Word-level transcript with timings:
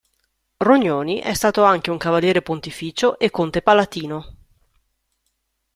Rognoni 0.57 1.19
è 1.19 1.35
stato 1.35 1.61
anche 1.63 1.91
un 1.91 1.99
cavaliere 1.99 2.41
pontificio 2.41 3.19
ed 3.19 3.29
conte 3.29 3.61
palatino. 3.61 4.35